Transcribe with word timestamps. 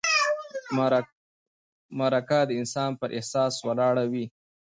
مرکه 1.99 2.39
د 2.45 2.51
انسان 2.59 2.91
پر 2.99 3.09
احساس 3.17 3.53
ولاړه 3.67 4.03
وي. 4.11 4.25